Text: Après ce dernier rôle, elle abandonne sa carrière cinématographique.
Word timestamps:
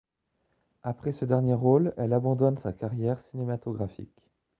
Après 0.81 1.11
ce 1.13 1.25
dernier 1.25 1.53
rôle, 1.53 1.93
elle 1.95 2.13
abandonne 2.13 2.57
sa 2.57 2.73
carrière 2.73 3.19
cinématographique. 3.25 4.17